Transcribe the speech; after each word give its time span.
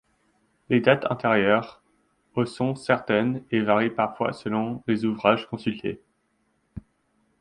Les 0.69 0.79
dates 0.81 1.05
antérieures 1.11 1.83
au 2.33 2.47
sont 2.47 2.71
incertaines 2.71 3.43
et 3.51 3.59
varient 3.59 3.91
parfois 3.91 4.33
selon 4.33 4.81
les 4.87 5.05
ouvrages 5.05 5.47
consultés. 5.47 6.01